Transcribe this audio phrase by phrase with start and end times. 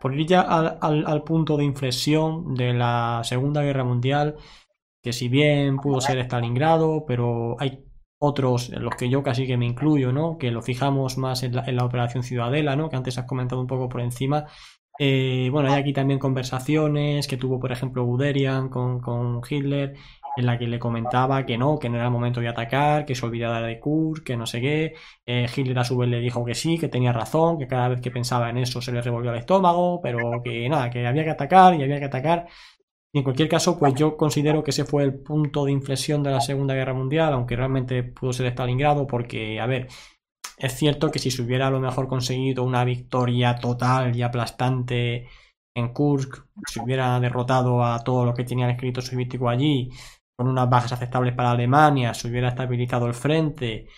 [0.00, 4.36] Por ir ya al, al, punto de inflexión de la Segunda Guerra Mundial,
[5.02, 7.84] que si bien pudo ser Stalingrado, pero hay
[8.18, 10.38] otros en los que yo casi que me incluyo, ¿no?
[10.38, 12.88] Que lo fijamos más en la, en la operación Ciudadela, ¿no?
[12.88, 14.46] Que antes has comentado un poco por encima.
[14.98, 19.94] Eh, bueno, hay aquí también conversaciones que tuvo, por ejemplo, Guderian con, con Hitler,
[20.36, 23.14] en la que le comentaba que no, que no era el momento de atacar, que
[23.14, 24.94] se olvidara de Kursk, que no sé qué.
[25.24, 28.00] Eh, Hitler a su vez le dijo que sí, que tenía razón, que cada vez
[28.00, 31.30] que pensaba en eso se le revolvió el estómago, pero que nada, que había que
[31.30, 32.46] atacar y había que atacar.
[33.12, 36.30] Y en cualquier caso, pues yo considero que ese fue el punto de inflexión de
[36.30, 39.88] la Segunda Guerra Mundial, aunque realmente pudo ser Stalingrado, porque, a ver,
[40.58, 45.28] es cierto que si se hubiera a lo mejor conseguido una victoria total y aplastante
[45.74, 49.90] en Kursk, si hubiera derrotado a todo lo que tenía el escrito soviético allí,
[50.36, 53.88] con unas bajas aceptables para Alemania, se hubiera estabilizado el frente,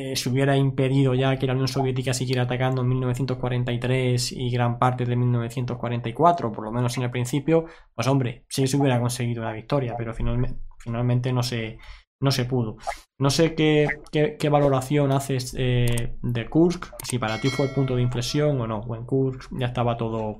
[0.00, 4.78] eh, se hubiera impedido ya que la Unión Soviética siguiera atacando en 1943 y gran
[4.78, 7.64] parte de 1944, por lo menos en el principio,
[7.96, 11.78] pues hombre, sí se hubiera conseguido la victoria, pero finalmente, no, se,
[12.20, 12.76] no se pudo.
[13.18, 17.74] No sé qué, qué, qué valoración haces eh, de Kursk, si para ti fue el
[17.74, 20.38] punto de inflexión o no, o en Kursk ya estaba todo,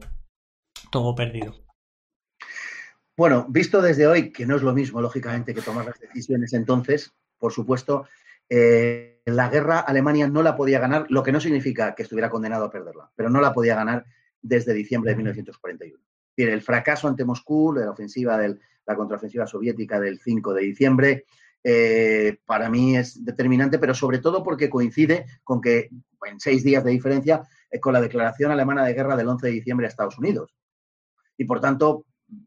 [0.92, 1.67] todo perdido.
[3.18, 7.12] Bueno, visto desde hoy, que no es lo mismo, lógicamente, que tomar las decisiones entonces,
[7.36, 8.06] por supuesto,
[8.48, 12.66] eh, la guerra Alemania no la podía ganar, lo que no significa que estuviera condenado
[12.66, 14.04] a perderla, pero no la podía ganar
[14.40, 16.00] desde diciembre de 1941.
[16.36, 20.62] Es el fracaso ante Moscú, de la ofensiva de la contraofensiva soviética del 5 de
[20.62, 21.24] diciembre,
[21.64, 25.90] eh, para mí es determinante, pero sobre todo porque coincide con que,
[26.24, 29.52] en seis días de diferencia, eh, con la declaración alemana de guerra del 11 de
[29.54, 30.54] diciembre a Estados Unidos.
[31.36, 32.04] Y por tanto,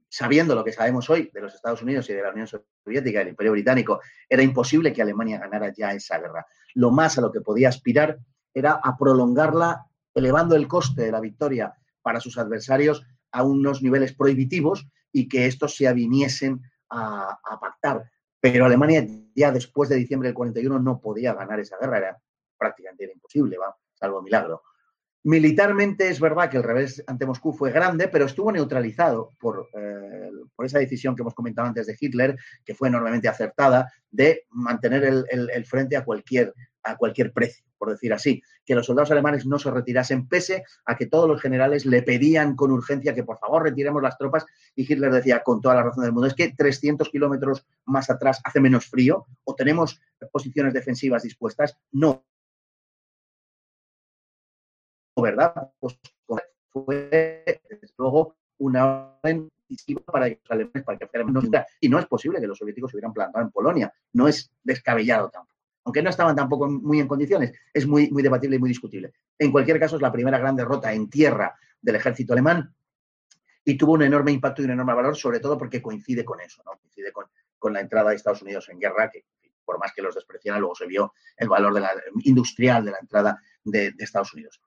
[0.09, 3.29] sabiendo lo que sabemos hoy de los Estados Unidos y de la Unión Soviética, del
[3.29, 6.45] Imperio Británico, era imposible que Alemania ganara ya esa guerra.
[6.75, 8.19] Lo más a lo que podía aspirar
[8.53, 14.13] era a prolongarla, elevando el coste de la victoria para sus adversarios a unos niveles
[14.13, 18.11] prohibitivos y que estos se aviniesen a, pactar.
[18.39, 22.21] Pero Alemania ya después de diciembre del 41 no podía ganar esa guerra, era
[22.57, 23.75] prácticamente era imposible, ¿va?
[23.93, 24.63] salvo milagro.
[25.23, 30.31] Militarmente es verdad que el revés ante Moscú fue grande, pero estuvo neutralizado por, eh,
[30.55, 35.03] por, esa decisión que hemos comentado antes de Hitler, que fue enormemente acertada, de mantener
[35.03, 38.41] el, el, el, frente a cualquier, a cualquier precio, por decir así.
[38.65, 42.55] Que los soldados alemanes no se retirasen, pese a que todos los generales le pedían
[42.55, 46.03] con urgencia que por favor retiremos las tropas, y Hitler decía con toda la razón
[46.03, 51.21] del mundo, es que 300 kilómetros más atrás hace menos frío, o tenemos posiciones defensivas
[51.21, 51.77] dispuestas.
[51.91, 52.25] No,
[55.21, 55.71] ¿verdad?
[55.79, 55.99] Pues
[56.71, 59.49] fue, desde luego, una orden
[60.05, 61.45] para que los alemanes, para que los
[61.79, 65.29] y no es posible que los soviéticos se hubieran plantado en Polonia, no es descabellado
[65.29, 65.51] tampoco.
[65.83, 69.13] Aunque no estaban tampoco muy en condiciones, es muy, muy debatible y muy discutible.
[69.39, 72.73] En cualquier caso, es la primera gran derrota en tierra del ejército alemán
[73.63, 76.61] y tuvo un enorme impacto y un enorme valor, sobre todo porque coincide con eso,
[76.65, 76.73] ¿no?
[76.79, 77.25] coincide con,
[77.57, 79.25] con la entrada de Estados Unidos en guerra, que
[79.65, 81.91] por más que los despreciara, luego se vio el valor de la,
[82.23, 84.61] industrial de la entrada de Estados Unidos.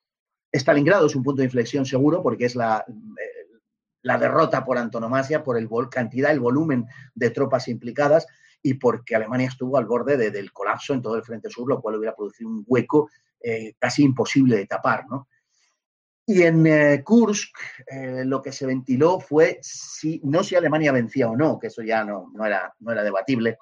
[0.55, 5.59] Stalingrado es un punto de inflexión seguro porque es la, eh, derrota por antonomasia, por
[5.59, 8.27] el cantidad, el volumen de tropas implicadas
[8.63, 11.81] y porque Alemania estuvo al borde de, del colapso en todo el frente sur, lo
[11.81, 13.11] cual hubiera producido un hueco
[13.41, 15.07] eh, casi imposible de tapar.
[15.09, 15.29] ¿no?
[16.25, 17.57] Y en eh, Kursk
[18.25, 22.05] lo que se ventiló fue si, no si Alemania vencía o no, que eso ya
[22.05, 23.59] no, no, era, no era debatible,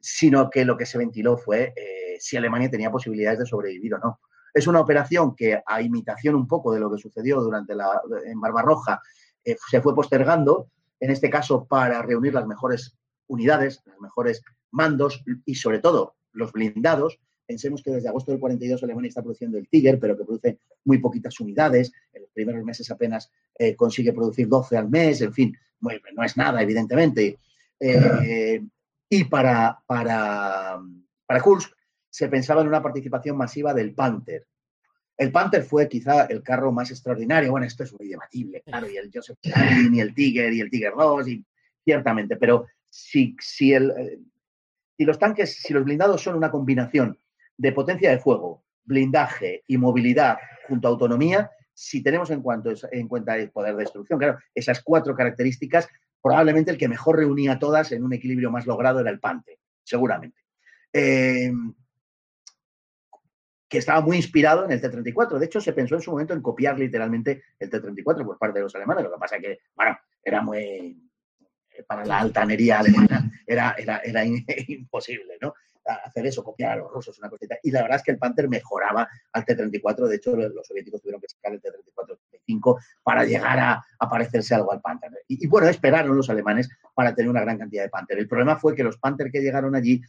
[0.00, 1.74] sino que lo que se ventiló fue
[2.20, 4.20] si Alemania tenía posibilidades de sobrevivir o no.
[4.58, 8.40] Es una operación que, a imitación un poco de lo que sucedió durante la, en
[8.40, 9.00] Barbarroja,
[9.44, 10.68] eh, se fue postergando,
[10.98, 12.96] en este caso para reunir las mejores
[13.28, 14.42] unidades, los mejores
[14.72, 17.20] mandos y sobre todo los blindados.
[17.46, 20.98] Pensemos que desde agosto del 42 Alemania está produciendo el Tiger, pero que produce muy
[20.98, 21.92] poquitas unidades.
[22.12, 26.24] En los primeros meses apenas eh, consigue producir 12 al mes, en fin, bueno, no
[26.24, 27.38] es nada, evidentemente.
[27.78, 28.60] Eh,
[29.08, 30.80] y para, para,
[31.26, 31.77] para Kursk
[32.10, 34.46] se pensaba en una participación masiva del Panther.
[35.16, 37.50] El Panther fue quizá el carro más extraordinario.
[37.50, 40.70] Bueno, esto es muy debatible, claro, y el Joseph Stalin, y el Tiger, y el
[40.70, 41.44] Tiger 2, y
[41.84, 44.18] ciertamente, pero si, si, el, eh,
[44.96, 47.18] si los tanques, si los blindados son una combinación
[47.56, 50.38] de potencia de fuego, blindaje y movilidad
[50.68, 54.18] junto a autonomía, si tenemos en, cuanto, en cuenta el poder de destrucción.
[54.18, 55.88] Claro, esas cuatro características,
[56.22, 60.40] probablemente el que mejor reunía todas en un equilibrio más logrado era el Panther, seguramente.
[60.92, 61.52] Eh,
[63.68, 65.38] que estaba muy inspirado en el T-34.
[65.38, 68.64] De hecho, se pensó en su momento en copiar literalmente el T-34 por parte de
[68.64, 69.04] los alemanes.
[69.04, 71.04] Lo que pasa que, bueno, era muy...
[71.86, 74.24] Para la altanería alemana era, era, era
[74.68, 75.54] imposible, ¿no?
[75.88, 77.58] hacer eso, copiar a los rusos, una cosita.
[77.62, 80.06] Y la verdad es que el Panther mejoraba al T-34.
[80.06, 81.60] De hecho, los soviéticos tuvieron que sacar el
[82.48, 85.10] T-34-35 para llegar a, parecerse algo al Panther.
[85.28, 88.18] Y, bueno, esperaron los alemanes para tener una gran cantidad de Panther.
[88.18, 90.00] El problema fue que los Panther que llegaron allí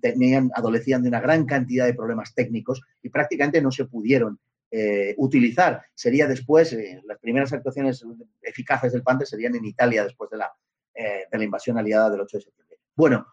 [0.00, 4.38] tenían, adolecían de una gran cantidad de problemas técnicos y prácticamente no se pudieron
[4.70, 5.82] eh, utilizar.
[5.94, 8.04] Sería después, eh, las primeras actuaciones
[8.42, 10.52] eficaces del Panther serían en Italia después de la,
[10.94, 12.78] eh, de la invasión aliada del 8 de septiembre.
[12.96, 13.26] Bueno,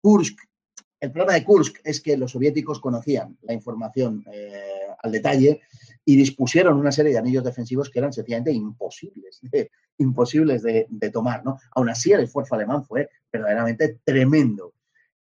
[0.00, 0.38] Kursk
[0.98, 4.24] el problema de Kursk es que los soviéticos conocían la información
[5.02, 5.60] al detalle
[6.08, 11.44] y dispusieron una serie de anillos defensivos que eran sencillamente imposibles de, imposibles de, tomar.
[11.44, 11.58] ¿no?
[11.72, 14.72] Aún así, el esfuerzo alemán fue verdaderamente tremendo.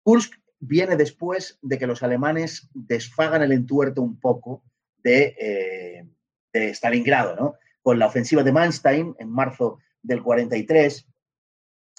[0.04, 4.64] Kursk viene después de que los alemanes desfagan el entuerto un poco
[5.02, 6.08] de, eh,
[6.54, 7.56] de Stalingrado, ¿no?
[7.82, 11.08] con la ofensiva de Manstein en marzo del 43,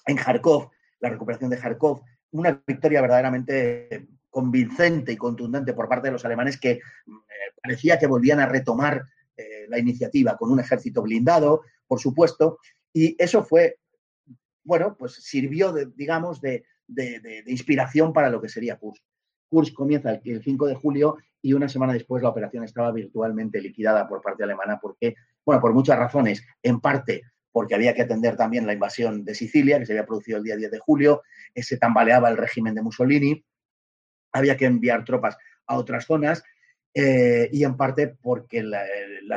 [0.06, 0.70] en Kharkov,
[1.00, 6.58] la recuperación de Kharkov, una victoria verdaderamente convincente y contundente por parte de los alemanes
[6.58, 6.80] que eh,
[7.62, 9.04] parecía que volvían a retomar
[9.36, 12.58] eh, la iniciativa con un ejército blindado, por supuesto,
[12.92, 13.76] y eso fue,
[14.64, 16.64] bueno, pues sirvió, de, digamos, de,
[17.46, 19.02] inspiración para lo que sería Kursk.
[19.48, 23.60] Kursk comienza el, el 5 de julio y una semana después la operación estaba virtualmente
[23.60, 27.22] liquidada por parte alemana porque, bueno, por muchas razones, en parte
[27.52, 30.56] porque había que atender también la invasión de Sicilia, que se había producido el día
[30.56, 31.22] 10 de julio,
[31.54, 33.44] se tambaleaba el régimen de Mussolini,
[34.32, 35.36] había que enviar tropas
[35.66, 36.42] a otras zonas
[36.92, 38.84] eh, y en parte porque la,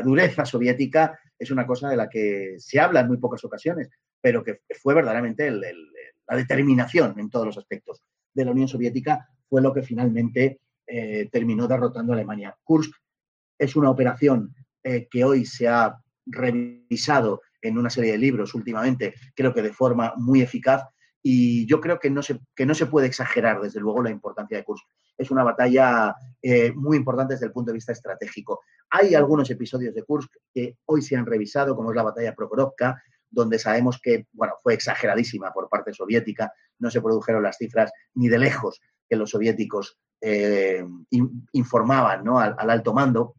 [0.04, 4.44] dureza soviética es una cosa de la que se habla en muy pocas ocasiones, pero
[4.44, 8.04] que fue verdaderamente la determinación en todos los aspectos
[8.34, 12.58] de la Unión Soviética fue lo que finalmente eh, terminó derrotando a Alemania.
[12.64, 12.94] Kursk
[13.58, 14.54] es una operación
[14.84, 15.96] eh, que hoy se ha
[16.26, 20.84] revisado en una serie de libros últimamente, creo que de forma muy eficaz.
[21.24, 24.58] Y yo creo que no se, que no se puede exagerar, desde luego, la importancia
[24.58, 24.86] de Kursk.
[25.18, 28.62] Es una batalla eh, muy importante desde el punto de vista estratégico.
[28.90, 33.02] Hay algunos episodios de Kursk que hoy se han revisado, como es la batalla Prokhorovka,
[33.34, 38.30] donde sabemos que bueno, fue exageradísima por parte soviética, no se produjeron las cifras ni
[38.30, 38.80] de lejos
[39.10, 40.86] que los soviéticos eh,
[41.54, 42.40] informaban ¿no?
[42.40, 43.36] al, alto mando.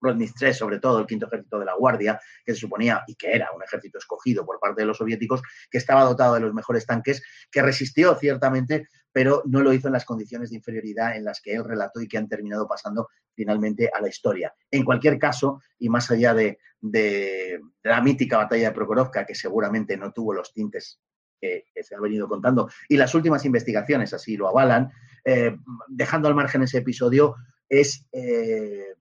[0.00, 3.32] Rodney III, sobre todo el quinto ejército de la Guardia, que se suponía y que
[3.32, 6.86] era un ejército escogido por parte de los soviéticos, que estaba dotado de los mejores
[6.86, 11.40] tanques, que resistió ciertamente, pero no lo hizo en las condiciones de inferioridad en las
[11.40, 14.54] que él relató y que han terminado pasando finalmente a la historia.
[14.70, 16.58] En cualquier caso, y más allá de,
[17.82, 21.00] la mítica batalla de Prokhorovka, que seguramente no tuvo los tintes
[21.40, 24.90] que, se ha venido contando, y las últimas investigaciones así lo avalan,
[25.24, 25.56] eh,
[25.88, 27.36] dejando al margen ese episodio,
[27.68, 28.94] es eh,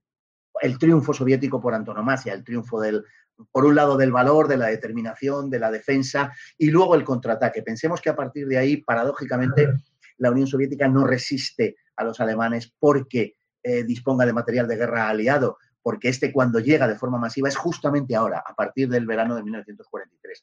[0.62, 3.04] el triunfo soviético por antonomasia, el triunfo del,
[3.52, 7.62] por un lado del valor, de la determinación, de la defensa y luego el contraataque.
[7.62, 9.70] Pensemos que a partir de ahí, paradójicamente,
[10.18, 15.10] la Unión Soviética no resiste a los alemanes porque eh, disponga de material de guerra
[15.10, 19.36] aliado, porque este cuando llega de forma masiva es justamente ahora, a partir del verano
[19.36, 20.42] de 1943.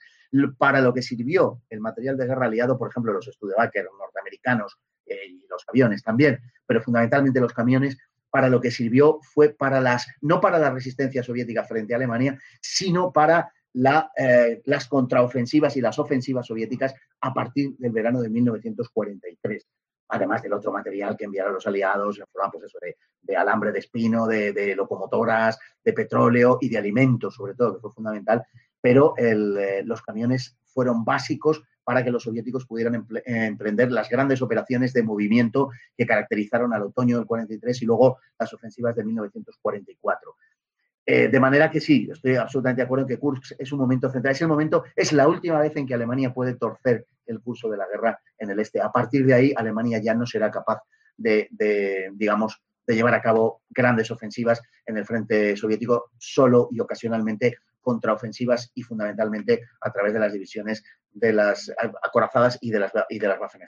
[0.59, 5.27] Para lo que sirvió el material de guerra aliado, por ejemplo, los Studebaker norteamericanos eh,
[5.29, 7.99] y los aviones también, pero fundamentalmente los camiones,
[8.35, 12.37] para lo que sirvió fue para las, no para la resistencia soviética frente a Alemania,
[12.61, 13.53] sino para
[14.17, 19.69] eh, las contraofensivas y las ofensivas soviéticas a partir del verano de 1943
[20.09, 22.21] además del otro material que enviaron los aliados
[22.53, 22.73] pues
[23.23, 27.93] de, alambre de espino, de, locomotoras, de petróleo y de alimentos, sobre todo, que fue
[27.93, 28.45] fundamental.
[28.81, 34.93] Pero eh, los camiones fueron básicos para que los soviéticos pudieran emprender las grandes operaciones
[34.93, 40.37] de movimiento que caracterizaron al otoño del 43 y luego las ofensivas de 1944.
[41.07, 44.11] Eh, de manera que sí, estoy absolutamente de acuerdo en que Kursk es un momento
[44.11, 44.33] central.
[44.33, 47.77] Es el momento, es la última vez en que Alemania puede torcer el curso de
[47.77, 48.81] la guerra en el este.
[48.81, 50.81] A partir de ahí, Alemania ya no será capaz
[51.17, 51.49] de
[52.15, 58.73] digamos, de llevar a cabo grandes ofensivas en el frente soviético solo y ocasionalmente contraofensivas
[58.75, 61.71] y fundamentalmente a través de las divisiones de las
[62.03, 63.61] acorazadas y de las, y de las Waffen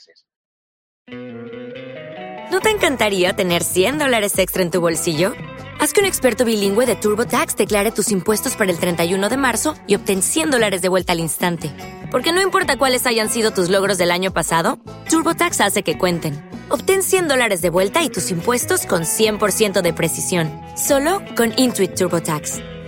[2.50, 5.34] ¿No te encantaría tener 100 dólares extra en tu bolsillo?
[5.78, 9.74] Haz que un experto bilingüe de TurboTax declare tus impuestos para el 31 de marzo
[9.86, 11.70] y obtén 100 dólares de vuelta al instante.
[12.10, 14.78] Porque no importa cuáles hayan sido tus logros del año pasado,
[15.10, 19.92] TurboTax hace que cuenten Obtén 100 dólares de vuelta y tus impuestos con 100% de
[19.92, 22.75] precisión, solo con Intuit TurboTax.